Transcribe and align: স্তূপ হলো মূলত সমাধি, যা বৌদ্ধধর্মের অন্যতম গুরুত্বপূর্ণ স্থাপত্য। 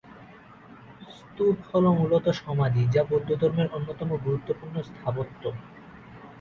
স্তূপ 1.11 1.57
হলো 1.69 1.89
মূলত 1.93 2.25
সমাধি, 2.41 2.83
যা 2.93 3.01
বৌদ্ধধর্মের 3.03 3.67
অন্যতম 3.73 4.09
গুরুত্বপূর্ণ 4.25 4.75
স্থাপত্য। 4.89 5.43